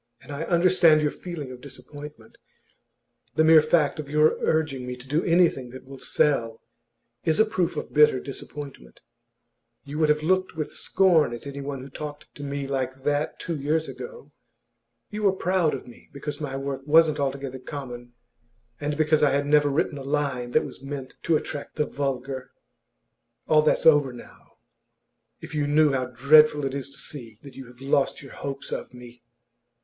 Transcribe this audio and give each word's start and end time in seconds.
And 0.19 0.31
I 0.31 0.45
understand 0.45 1.03
your 1.03 1.11
feeling 1.11 1.51
of 1.51 1.61
disappointment. 1.61 2.39
The 3.35 3.43
mere 3.43 3.61
fact 3.61 3.99
of 3.99 4.09
your 4.09 4.35
urging 4.41 4.87
me 4.87 4.95
to 4.95 5.07
do 5.07 5.23
anything 5.23 5.69
that 5.69 5.85
will 5.85 5.99
sell 5.99 6.63
is 7.23 7.39
a 7.39 7.45
proof 7.45 7.77
of 7.77 7.93
bitter 7.93 8.19
disappointment. 8.19 9.01
You 9.83 9.99
would 9.99 10.09
have 10.09 10.23
looked 10.23 10.55
with 10.55 10.71
scorn 10.71 11.33
at 11.35 11.45
anyone 11.45 11.81
who 11.83 11.89
talked 11.91 12.33
to 12.33 12.41
me 12.43 12.65
like 12.65 13.03
that 13.03 13.39
two 13.39 13.55
years 13.55 13.87
ago. 13.87 14.31
You 15.11 15.21
were 15.21 15.33
proud 15.33 15.75
of 15.75 15.85
me 15.85 16.09
because 16.11 16.41
my 16.41 16.57
work 16.57 16.81
wasn't 16.87 17.19
altogether 17.19 17.59
common, 17.59 18.13
and 18.79 18.97
because 18.97 19.21
I 19.21 19.29
had 19.29 19.45
never 19.45 19.69
written 19.69 19.99
a 19.99 20.03
line 20.03 20.49
that 20.53 20.65
was 20.65 20.81
meant 20.81 21.13
to 21.21 21.35
attract 21.37 21.75
the 21.75 21.85
vulgar. 21.85 22.49
All 23.47 23.61
that's 23.61 23.85
over 23.85 24.11
now. 24.11 24.53
If 25.41 25.53
you 25.53 25.67
knew 25.67 25.91
how 25.91 26.07
dreadful 26.07 26.65
it 26.65 26.73
is 26.73 26.89
to 26.89 26.97
see 26.97 27.37
that 27.43 27.55
you 27.55 27.67
have 27.67 27.81
lost 27.81 28.23
your 28.23 28.31
hopes 28.31 28.71
of 28.71 28.95
me! 28.95 29.21